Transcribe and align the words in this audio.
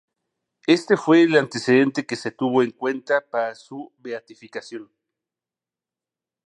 Este 0.65 0.97
fue 0.97 1.21
el 1.21 1.37
antecedente 1.37 2.07
que 2.07 2.15
se 2.15 2.31
tuvo 2.31 2.63
en 2.63 2.71
cuenta 2.71 3.23
para 3.29 3.53
su 3.53 3.93
beatificación. 3.99 4.89